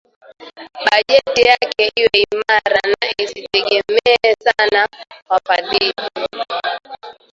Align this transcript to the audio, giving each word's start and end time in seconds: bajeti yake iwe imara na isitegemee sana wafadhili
bajeti 0.85 1.41
yake 1.49 1.83
iwe 2.01 2.09
imara 2.31 2.81
na 2.99 3.07
isitegemee 3.23 4.33
sana 4.45 4.87
wafadhili 5.29 5.93